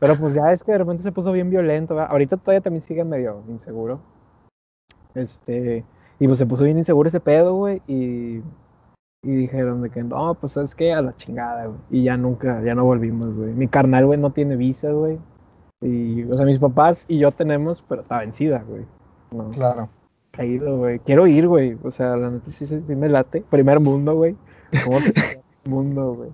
[0.00, 2.10] Pero pues ya es que de repente se puso bien violento, ¿verdad?
[2.12, 4.00] Ahorita todavía también sigue medio inseguro.
[5.14, 5.84] Este,
[6.20, 7.82] y pues se puso bien inseguro ese pedo, güey.
[7.88, 8.42] Y,
[9.22, 11.80] y dijeron de que no, pues es que a la chingada, güey.
[11.90, 13.52] Y ya nunca, ya no volvimos, güey.
[13.52, 15.18] Mi carnal, güey, no tiene visa, güey.
[15.80, 18.84] Y, o sea, mis papás y yo tenemos, pero está vencida, güey.
[19.32, 19.88] No, claro.
[20.38, 21.00] ido, güey.
[21.00, 21.76] Quiero ir, güey.
[21.82, 23.44] O sea, la neta sí, sí, sí me late.
[23.50, 24.36] Primer mundo, güey.
[24.84, 25.12] ¿Cómo te
[25.68, 26.30] mundo, güey?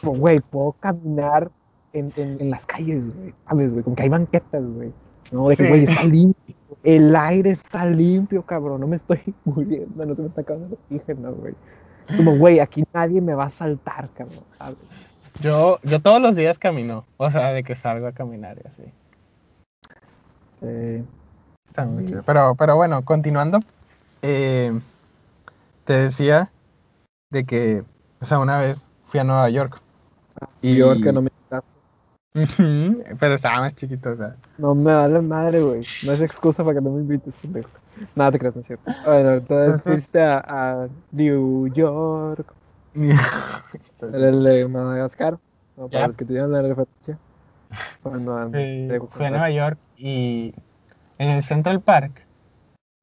[0.00, 1.50] Como, güey, puedo caminar
[1.92, 3.34] en, en, en las calles, güey.
[3.48, 3.84] ¿Sabes, güey?
[3.84, 4.92] Como que hay banquetas, güey.
[5.30, 5.68] No, de que, Sí.
[5.68, 6.54] güey, está limpio.
[6.82, 8.80] El aire está limpio, cabrón.
[8.80, 11.54] No me estoy muriendo, no se me está acabando el oxígeno, güey.
[12.16, 14.44] Como, güey, aquí nadie me va a saltar, cabrón.
[14.58, 14.76] ¿sabes?
[15.40, 17.06] Yo, yo todos los días camino.
[17.16, 18.82] O sea, de que salgo a caminar y así.
[20.60, 21.04] Sí.
[21.66, 22.22] Está muy chido.
[22.24, 23.60] Pero, pero bueno, continuando.
[24.22, 24.78] eh,
[25.84, 26.50] te decía
[27.30, 27.82] de que
[28.20, 29.80] O sea, una vez fui a Nueva York.
[30.60, 31.30] Y yo que no me
[32.32, 34.36] Pero estaba más chiquito, o sea.
[34.58, 35.82] No me vale madre, güey.
[36.06, 37.68] No es excusa para que no me invites, pendejo.
[38.14, 38.90] Nada te creas, no es cierto.
[39.04, 42.52] Bueno, entonces fuiste a, a New York.
[42.94, 45.38] El de Madagascar.
[45.76, 47.18] No, para los que tuvieron la referencia.
[48.02, 49.30] Cuando Eh, fui a.
[49.30, 50.54] Nueva York y
[51.18, 52.24] en el Central Park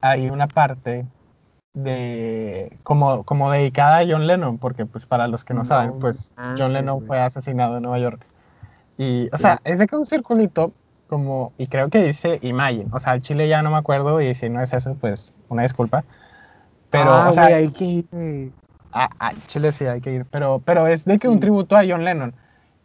[0.01, 1.07] hay una parte
[1.73, 5.99] de como, como dedicada a John Lennon, porque pues para los que no, No saben,
[5.99, 8.25] pues John Lennon fue asesinado en Nueva York.
[8.99, 10.73] Y, o sea, es de que un circulito
[11.07, 14.35] como, y creo que dice Imagine, o sea, el Chile ya no me acuerdo y
[14.35, 16.03] si no es eso, pues una disculpa.
[16.91, 18.51] Pero, Ah, o sea, güey, hay que ir,
[18.91, 21.83] a, a Chile sí hay que ir, pero, pero es de que un tributo a
[21.87, 22.33] John Lennon.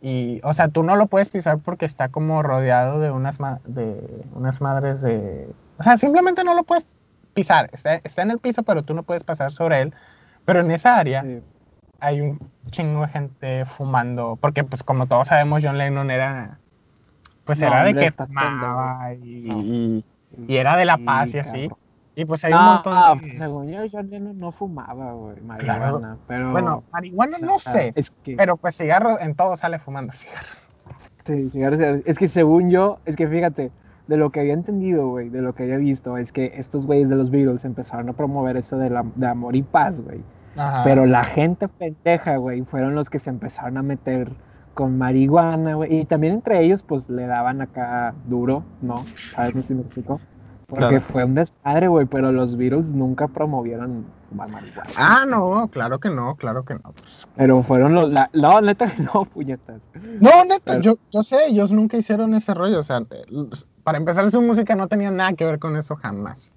[0.01, 3.61] Y, o sea, tú no lo puedes pisar porque está como rodeado de unas, ma-
[3.65, 5.49] de unas madres de...
[5.79, 6.87] O sea, simplemente no lo puedes
[7.33, 7.71] pisar.
[7.73, 9.95] Está, está en el piso, pero tú no puedes pasar sobre él.
[10.45, 11.41] Pero en esa área Sí.
[12.05, 12.39] Hay un
[12.71, 14.37] chingo de gente fumando.
[14.41, 16.59] Porque, pues, como todos sabemos, John Lennon era...
[17.45, 19.61] Pues No, era de que fumaba y, No.
[19.61, 20.05] y,
[20.49, 21.61] y era de la paz y Sí, así.
[21.69, 21.79] cabrón.
[22.17, 23.37] Y pues hay un montón de...
[23.37, 26.53] según yo, John Lennon no fumaba, güey, marihuana, pero...
[26.53, 27.93] Bueno, marihuana o sea, no sé.
[27.97, 30.71] Es que, Pero pues cigarros, en todo sale fumando cigarros.
[31.27, 32.03] sí, cigarros, cigarros.
[32.07, 33.73] es que según yo, es que fíjate,
[34.07, 37.09] de lo que había entendido, güey, de lo que había visto, es que estos güeyes
[37.09, 40.21] de los Beatles empezaron a promover eso de, la, de amor y paz, güey.
[40.57, 40.83] Ajá.
[40.85, 44.33] Pero la gente pendeja, güey, fueron los que se empezaron a meter
[44.75, 46.01] con marihuana, güey.
[46.01, 49.05] Y también entre ellos, pues, le daban acá duro, ¿no?
[49.33, 49.55] ¿Sabes?
[49.55, 50.21] No si me explico.
[50.67, 51.01] Porque Claro.
[51.03, 54.91] fue un desmadre, güey, pero los Beatles nunca promovieron marihuana.
[54.97, 56.93] Ah, no, claro que no, claro que no.
[56.99, 57.29] pues.
[57.37, 58.11] Pero fueron los...
[58.11, 59.81] La, no, neta, que no, puñetas.
[60.21, 62.81] No, neta, Pero- yo, yo sé, ellos nunca hicieron ese rollo.
[62.81, 63.25] O sea, eh,
[63.85, 66.51] para empezar, su música no tenía nada que ver con eso jamás.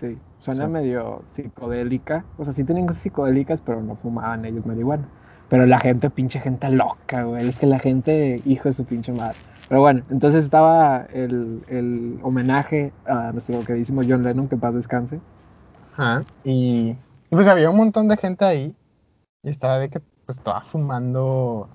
[0.00, 0.70] Sí, suena Sí.
[0.70, 2.24] medio psicodélica.
[2.38, 5.08] O sea, sí tenían cosas psicodélicas, pero no fumaban ellos marihuana.
[5.48, 7.48] Pero la gente, pinche gente loca, güey.
[7.48, 9.36] Es que la gente, hijo de su pinche madre.
[9.68, 15.20] Pero bueno, entonces estaba el, el homenaje a nuestro queridísimo John Lennon, que paz descanse.
[15.96, 16.24] Ajá.
[16.44, 16.90] Y,
[17.30, 18.74] y pues había un montón de gente ahí.
[19.42, 21.68] Y estaba de que pues estaba fumando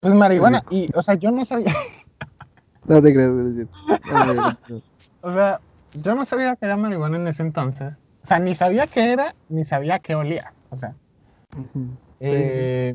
[0.00, 0.62] pues marihuana.
[0.70, 1.72] Y, o sea, yo no sabía,
[2.86, 3.68] No te crees, güey.
[5.22, 5.60] o sea,
[5.94, 7.96] yo no sabía que era marihuana en ese entonces.
[8.22, 10.52] O sea, ni sabía qué era, ni sabía qué olía.
[10.70, 10.94] O sea,
[12.20, 12.94] Eh,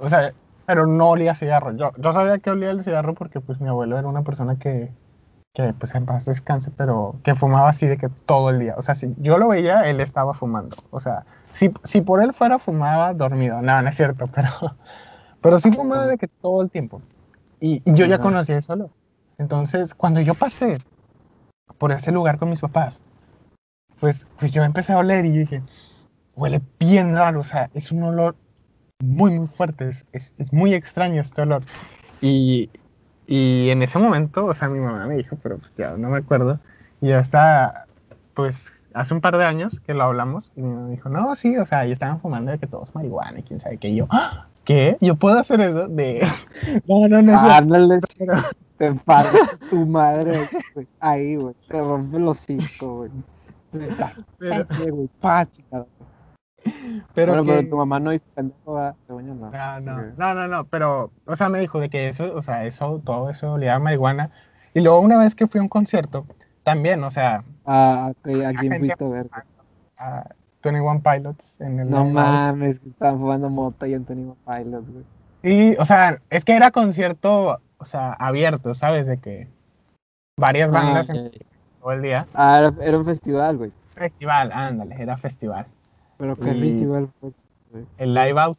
[0.00, 0.32] O sea,
[0.66, 1.72] pero no olía cigarro.
[1.76, 4.90] Yo, yo sabía que olía el cigarro porque pues mi abuelo era una persona que,
[5.54, 8.74] que pues en paz descanse, pero que fumaba así de que todo el día.
[8.76, 10.76] O sea, si yo lo veía, él estaba fumando.
[10.90, 13.60] O sea, si, si por él fuera, fumaba dormido.
[13.60, 14.50] No, no es cierto, pero,
[15.40, 17.02] pero sí fumaba de que todo el tiempo.
[17.60, 18.90] Y, y yo ya conocía eso.
[19.38, 20.78] Entonces, cuando yo pasé
[21.78, 23.00] por ese lugar con mis papás,
[24.00, 25.62] pues, pues yo empecé a oler y dije,
[26.36, 28.36] huele bien raro, o sea, es un olor
[29.00, 31.62] muy, muy fuerte, es, es, es muy extraño este olor.
[32.20, 32.70] Y,
[33.26, 36.18] y en ese momento, o sea, mi mamá me dijo, pero pues ya no me
[36.18, 36.60] acuerdo,
[37.00, 37.86] y hasta,
[38.34, 41.56] pues, hace un par de años que lo hablamos, y mi mamá dijo, no, sí,
[41.56, 44.06] o sea, y estaban fumando de que todos marihuana y quién sabe qué, y yo,
[44.10, 44.46] "¿Ah?
[44.68, 44.98] ¿Qué?
[45.00, 45.88] ¿Yo puedo hacer eso?
[45.88, 46.24] De...
[46.86, 48.34] no, no, no Ándale, pero-
[48.76, 50.86] te partes tu madre, güey.
[51.00, 51.54] Ahí, güey.
[51.66, 53.10] Te rompe los cinco, güey.
[53.82, 55.08] Estás pero, güey.
[57.14, 58.84] Pero Bueno, que- pero tu mamá no hizo no.
[59.00, 62.66] No, no, no, no, no, pero, o sea, me dijo de que eso, o sea,
[62.66, 64.30] eso, todo eso olía a marihuana.
[64.74, 66.26] Y luego una vez que fui a un concierto,
[66.62, 69.30] también, o sea, Ah, ok, ¿a quién fuiste a ver?
[69.96, 70.24] a
[70.62, 72.12] 21 Pilots en el No Live Out.
[72.14, 75.04] mames, que estaban fumando mota y Antonio Pilots, güey.
[75.42, 79.06] Y, o sea, es que era concierto, o sea, abierto, ¿sabes?
[79.06, 79.46] De que
[80.38, 81.32] varias bandas Ah, en ok.
[81.80, 82.26] todo el día.
[82.34, 83.72] Ah, era, era un festival, güey.
[83.94, 85.66] Festival, ándale, era festival.
[86.16, 87.30] Pero ¿qué Y- festival fue?
[87.98, 88.58] El Live Out.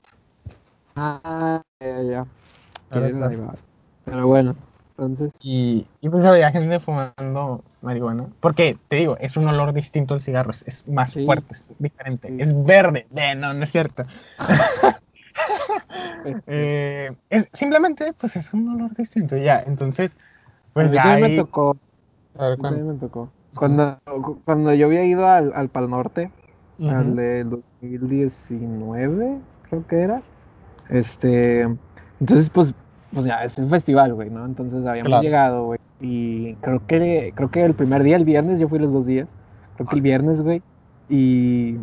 [0.96, 2.26] Ah, ya, ya.
[2.90, 3.38] Claro, Quiero claro.
[3.46, 3.56] la-
[4.06, 4.56] Pero bueno,
[5.02, 5.34] entonces.
[5.42, 8.28] Y, y pues había gente fumando marihuana.
[8.42, 10.52] Porque, te digo, es un olor distinto al cigarro.
[10.52, 11.26] Es, es más Sí.
[11.26, 12.28] fuerte, es diferente.
[12.28, 12.36] Sí.
[12.40, 13.08] Es verde.
[13.16, 14.04] Eh, no, no es cierto.
[16.48, 19.38] Eh, es, simplemente, pues es un olor distinto.
[19.38, 20.18] Ya, entonces,
[20.74, 21.78] pues a mí ya ahí- me tocó.
[22.38, 22.94] a ver, a mí ¿cuándo?
[22.94, 23.30] me tocó.
[23.56, 23.98] Cuando,
[24.46, 26.30] cuando yo había ido al, al Pal Norte,
[26.82, 27.16] al Ujú.
[27.16, 30.22] del 2019, creo que era.
[30.90, 31.62] Este,
[32.20, 32.74] entonces pues,
[33.14, 34.46] pues ya es un festival, güey, ¿no?
[34.46, 35.24] Entonces habíamos Claro.
[35.24, 38.94] llegado, güey, y creo que creo que el primer día, el viernes, yo fui los
[38.94, 39.28] dos días.
[39.76, 40.62] Creo que el viernes, güey,
[41.08, 41.78] y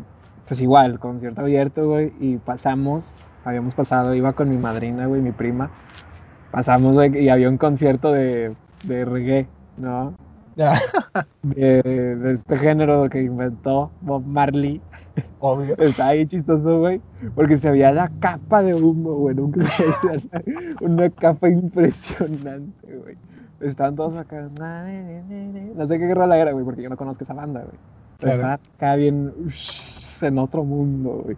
[0.47, 3.09] pues igual, concierto abierto, güey, y pasamos,
[3.45, 5.71] habíamos pasado, iba con mi madrina, güey, mi prima.
[6.51, 10.15] Pasamos, güey, y había un concierto de, de reggae, ¿no?
[11.43, 14.81] De, de este género que inventó Bob Marley.
[15.41, 15.77] obvio.
[15.79, 17.01] Está ahí chistoso, güey.
[17.35, 19.35] Porque se veía la capa de humo, güey.
[19.37, 19.67] Nunca
[20.81, 23.17] una capa impresionante, güey.
[23.61, 24.49] Estaban todos acá.
[25.75, 27.79] No sé qué rola era, güey, porque yo no conozco esa banda, güey.
[28.19, 28.61] Pero Claro.
[28.77, 29.33] acá bien
[30.23, 31.37] en otro mundo, güey.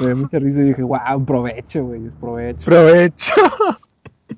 [0.00, 2.64] Me dio mucha risa y dije, wow, provecho, güey, es provecho.
[2.64, 3.32] Provecho.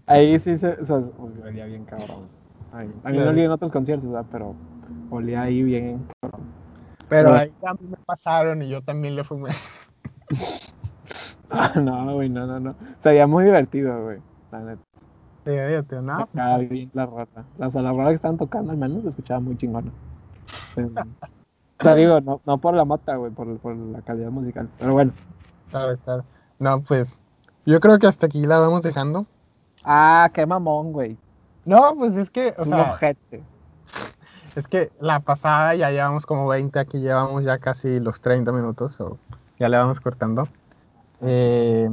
[0.06, 1.00] Ahí sí se, o sea,
[1.44, 2.37] olía bien cabrón.
[2.72, 3.24] A mí Claro.
[3.24, 4.26] no olía en otros conciertos, ¿verdad?
[4.30, 4.54] Pero
[5.10, 6.06] olía ahí bien.
[7.08, 9.50] Pero ahí ya me pasaron y yo también le fumé.
[11.50, 12.74] Ah, no, güey, no, no, no.
[13.02, 14.18] Se veía muy divertido, güey.
[14.52, 14.82] La neta.
[15.46, 17.44] Sí, yo, tío, no, Tocaba bien la rota.
[17.56, 19.90] La, o la rola que estaban tocando al menos se escuchaba muy chingona.
[20.76, 24.68] O sea, digo, no, no por la mota, güey, por, por la calidad musical.
[24.78, 25.12] Pero bueno.
[25.70, 26.24] claro, claro.
[26.58, 27.18] No, pues
[27.64, 29.24] yo creo que hasta aquí la vamos dejando.
[29.84, 31.16] Ah, qué mamón, güey.
[31.64, 33.42] No, pues es que, es sea, un ojete.
[34.56, 39.00] Es que la pasada ya llevamos como 20, aquí llevamos ya casi los 30 minutos,
[39.00, 39.18] o
[39.58, 40.48] ya le vamos cortando.
[41.20, 41.90] Eh,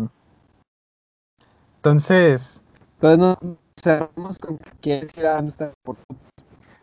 [1.78, 2.62] entonces.
[2.96, 3.38] Entonces nos
[3.82, 5.76] cerramos con que quieres ir a Amsterdam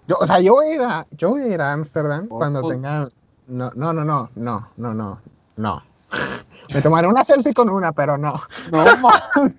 [0.07, 3.09] yo, o sea, yo voy a ir a, yo voy Amsterdam cuando tenga.
[3.47, 5.21] No, no, no, no, no, no, no,
[5.57, 5.83] no.
[6.75, 8.35] Me tomaré una selfie con una, pero no.
[8.73, 8.85] No,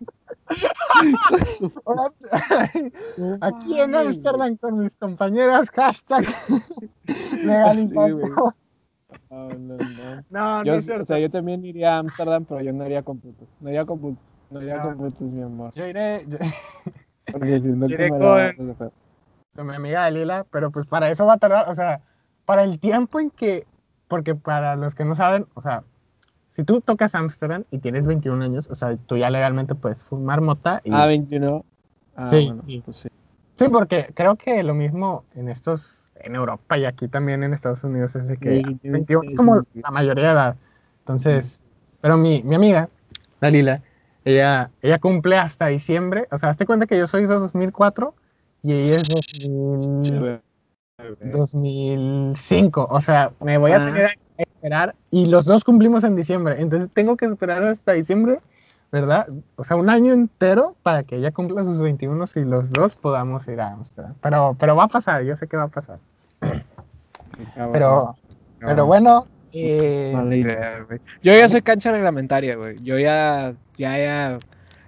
[3.42, 6.26] Aquí en mames, Ámsterdam con mis compañeras, hashtag
[7.44, 8.18] legalización.
[8.18, 8.24] Sí.
[9.30, 9.78] No, no,
[10.30, 10.64] no.
[10.64, 13.48] Yo, o sea, yo también iría a Ámsterdam, pero yo no iría con putos.
[13.60, 14.24] No iría con putos.
[14.50, 14.84] No iría No.
[14.84, 15.72] con putos, mi amor.
[15.74, 16.38] Yo iré yo-
[17.32, 18.92] Porque si no, Iré con- la hacer.
[19.56, 22.02] con mi amiga Lila, pero pues para eso va a tardar, o sea,
[22.46, 23.66] para el tiempo en que,
[24.10, 25.84] porque para los que no saben, o sea,
[26.54, 30.40] si tú tocas Ámsterdam y tienes 21 años, o sea, tú ya legalmente puedes fumar
[30.40, 30.92] mota y...
[30.94, 31.66] Ah, 21.
[32.16, 32.82] Ah, Sí, bueno, sí.
[32.86, 33.10] pues sí.
[33.56, 37.84] Sí, porque creo que lo mismo en estos, en Europa y aquí también en Estados
[37.84, 40.56] Unidos es de que Sí, sí, 21 es como la mayoría de edad.
[41.00, 41.62] Entonces,
[42.02, 42.88] pero mi, mi amiga,
[43.42, 43.82] Dalila,
[44.24, 48.14] ella, ella cumple hasta diciembre, o sea, hazte cuenta que yo soy de 2004
[48.62, 50.42] y ella es 2000 Chévere.
[51.24, 53.86] 2005, o sea, me voy a Ah.
[53.86, 54.18] tener
[54.64, 58.40] esperar y los dos cumplimos en diciembre, entonces tengo que esperar hasta diciembre,
[58.94, 59.28] ¿verdad?
[59.58, 63.46] O sea, un año entero para que ella cumpla sus 21 y los dos podamos
[63.50, 64.14] ir a Amsterdam.
[64.22, 66.00] Pero, pero va a pasar, yo sé que va a pasar.
[67.74, 68.16] Pero,
[68.60, 70.86] pero bueno, eh, idea.
[71.22, 72.82] Yo ya soy cancha reglamentaria, güey.
[72.84, 74.40] Yo ya, ya, ya.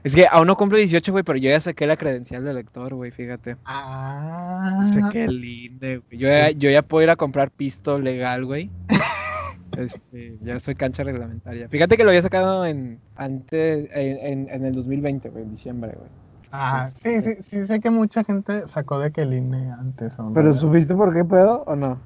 [0.06, 2.94] Es que aún no cumplo 18, güey, pero yo ya saqué la credencial de lector,
[2.94, 3.58] güey, fíjate.
[3.66, 6.20] ah, Sé qué lindo, güey.
[6.20, 8.70] Yo ya, yo ya puedo ir a comprar pisto legal, güey.
[9.78, 11.68] Este, ya soy cancha reglamentaria.
[11.70, 15.94] Fíjate que lo había sacado en antes, en, en, en el 2020, güey, en diciembre,
[15.98, 16.10] güey.
[16.52, 20.18] ah, sí, sí, sí, sé que mucha gente sacó de que el INE antes.
[20.20, 20.34] ¿o no?
[20.34, 21.98] ¿Pero supiste por qué pedo o no?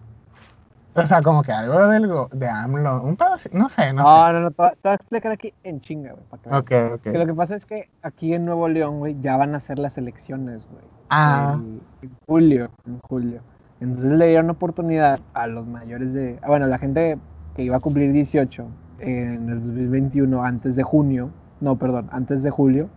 [0.95, 4.03] O sea, como que algo del, go- de AMLO, un pedo así, no sé, no,
[4.03, 6.23] No, no, no, te voy a- te voy a explicar aquí en chinga, güey.
[6.29, 6.65] para que veas.
[6.67, 6.85] sé.
[6.87, 7.11] Ok, ok.
[7.13, 9.77] Que lo que pasa es que aquí en Nuevo León, güey, ya van a hacer
[9.79, 10.83] las elecciones, güey.
[11.11, 11.57] Ah.
[12.01, 13.41] En julio, en julio.
[13.79, 16.37] Entonces le dieron oportunidad a los mayores de...
[16.41, 17.17] ah, Bueno, la gente
[17.59, 18.67] que iba a cumplir 18
[19.01, 21.29] en el 2021 antes de junio.
[21.59, 22.87] No, perdón, antes de julio.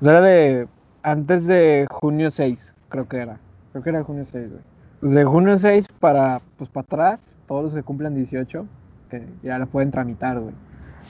[0.00, 0.68] O sea, era de...
[1.02, 3.40] Antes de junio 6, creo que era.
[3.72, 4.62] Creo que era junio 6, güey.
[5.00, 8.64] Pues de junio 6 para, pues para atrás, todos los que cumplan 18,
[9.10, 10.54] que ya la pueden tramitar, güey.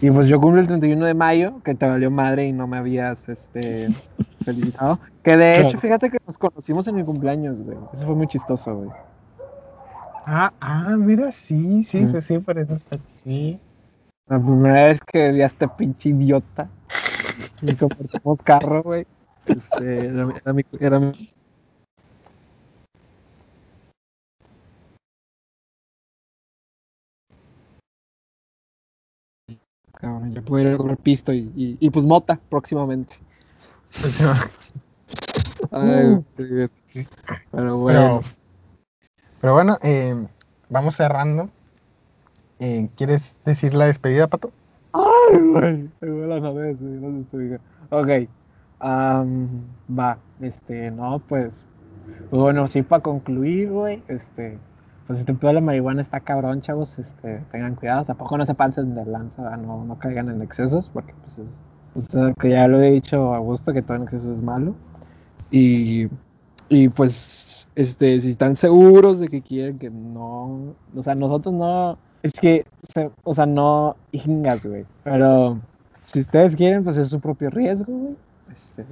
[0.00, 2.78] Y pues yo cumplo el 31 de mayo, que te valió madre y no me
[2.78, 3.88] habías este,
[4.46, 4.98] felicitado.
[5.22, 7.76] Que de hecho, fíjate que nos conocimos en mi cumpleaños, güey.
[7.92, 8.90] Eso fue muy chistoso, güey.
[10.26, 13.58] Ah, ah, mira, sí, sí, sí, sí, por eso es sí.
[14.26, 16.68] La primera vez que vi a este pinche idiota
[17.60, 19.06] y compartimos carro, güey.
[19.46, 21.30] Este, era, mi- era mi, era mi-
[29.94, 33.14] Cabrón, ya puedo ir a comprar pisto y, y, y pues mota próximamente.
[35.70, 36.24] Ay, Uh.
[37.50, 38.22] Pero bueno.
[38.22, 38.43] Pero,
[39.40, 40.26] pero bueno, eh,
[40.68, 41.48] vamos cerrando.
[42.60, 44.50] Eh, ¿Quieres decir la despedida, Pato?
[44.92, 45.90] Ay, güey.
[47.90, 48.28] Ok,
[48.80, 49.48] am,
[49.88, 51.64] va, este, no, pues,
[52.30, 54.58] pues bueno, sí, para concluir, güey, este,
[55.06, 58.94] pues este pedo de marihuana está cabrón, chavos, este, tengan cuidado, tampoco no se pasen
[58.94, 62.90] de lanza, no, no caigan en excesos, porque pues es, sea, que ya lo he
[62.90, 64.74] dicho a gusto, que todo en exceso es malo,
[65.50, 66.08] y,
[66.68, 71.98] y pues, este, si están seguros de que quieren que no, o sea, nosotros no,
[72.22, 74.66] es que, se- o sea, no ingas.
[75.02, 75.58] Pero
[76.06, 78.14] si ustedes quieren, pues es su propio riesgo, güey.
[78.52, 78.84] Este,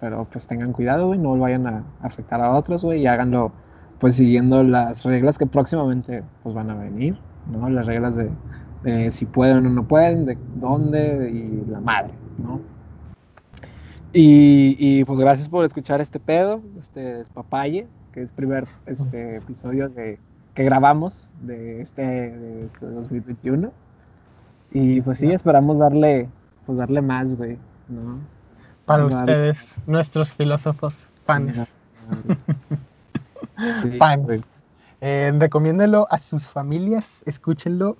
[0.00, 1.18] pero pues tengan cuidado, güey.
[1.18, 3.02] No vayan a afectar a otros, güey.
[3.02, 3.52] Y háganlo
[3.98, 7.18] pues siguiendo las reglas que próximamente pues van a venir,
[7.52, 7.68] ¿no?
[7.68, 8.30] Las reglas de,
[8.82, 12.60] de si pueden o no pueden, de dónde y la madre, ¿no?
[14.12, 19.88] Y, y, pues gracias por escuchar este pedo, este despapalle, que es primer este episodio
[19.90, 20.18] de,
[20.54, 23.70] que grabamos de este, de este 2021.
[24.72, 26.28] Y pues sí, esperamos darle,
[26.66, 28.18] pues darle más, güey, ¿no?
[28.84, 31.72] Para Darle- ustedes, nuestros filósofos fans.
[33.82, 34.44] Sí, fans.
[35.00, 37.96] Eh, recomiéndenlo a sus familias, escúchenlo,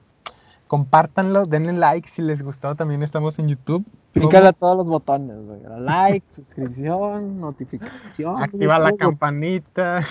[0.68, 2.76] compártanlo, denle like si les gustó.
[2.76, 3.84] También estamos en YouTube.
[4.12, 5.60] Pícale a todos los botones, güey.
[5.80, 8.40] Like, suscripción, notificación.
[8.42, 10.02] Activa la todo, campanita.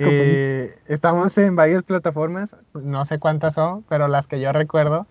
[0.00, 5.06] Eh, estamos en varias plataformas, no sé cuántas son, pero las que yo recuerdo,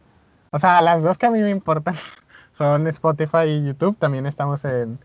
[0.52, 1.94] o sea, las dos que a mí me importan
[2.58, 3.96] son Spotify y YouTube.
[3.98, 4.98] También estamos en,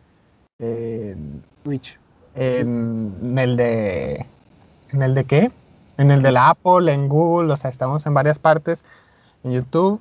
[0.58, 1.98] en, Twitch.
[2.34, 4.26] en el de,
[4.90, 5.50] ¿en el de qué?
[5.98, 8.84] En el de la Apple, en Google, o sea, estamos en varias partes.
[9.44, 10.00] En YouTube,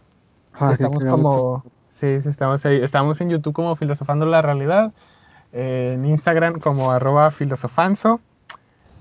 [0.54, 4.92] Ah, estamos como, sí, sí, estamos ahí, estamos en YouTube como Filosofando la Realidad,
[5.54, 8.20] en Instagram como arroba filosofanzo,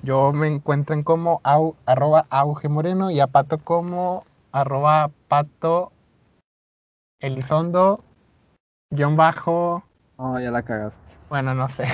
[0.03, 5.93] yo me encuentran como au, arroba auge moreno y a Pato como arroba pato
[7.21, 8.03] elizondo
[8.91, 9.83] guion bajo,
[10.17, 11.17] Oh, ya la cagaste.
[11.29, 11.85] bueno, no sé.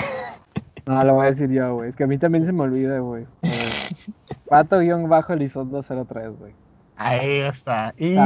[0.84, 1.90] No, lo voy a decir yo, güey.
[1.90, 3.26] Es que a mí también se me olvida, güey.
[4.48, 6.54] Pato-Elizondo03, güey.
[6.96, 7.94] Ahí está.
[7.98, 8.16] Y,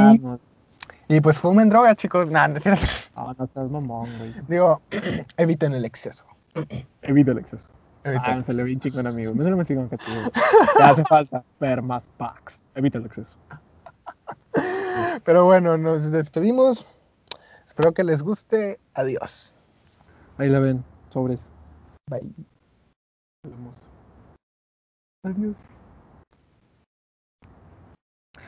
[1.08, 2.30] y pues fumen droga, chicos.
[2.30, 2.84] Nada, no es cierto.
[3.16, 4.34] No, no seas mamón, güey.
[4.48, 4.80] Digo,
[5.36, 6.24] eviten el exceso.
[7.02, 7.70] Evita el exceso.
[8.04, 8.96] Eviten Ah, el me salió bien exceso.
[8.96, 9.34] chingón, amigo.
[9.34, 10.04] Me salió más chingón que tú.
[10.76, 12.62] Te hace falta ver más packs.
[12.74, 13.36] Evita el exceso.
[15.24, 16.86] Pero bueno, nos despedimos.
[17.66, 18.78] Espero que les guste.
[18.94, 19.56] Adiós.
[20.38, 20.84] Ahí la ven.
[21.10, 21.40] Sobres.
[22.08, 22.32] Bye.
[25.24, 25.56] Adiós.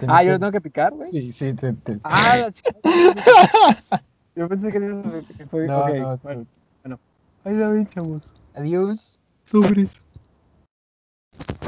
[0.09, 1.11] Ah, yo que- tengo que picar, güey.
[1.11, 2.71] Sí, sí, te, te- Ah, la chica.
[4.35, 5.67] Yo pensé que fue.
[5.67, 6.17] No, no.
[6.23, 6.47] bueno,
[6.83, 6.99] bueno.
[7.45, 8.23] Ahí la ven, chavos.
[8.55, 9.19] Adiós.
[9.51, 9.91] Sobres.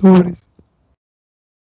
[0.01, 0.39] Sobres.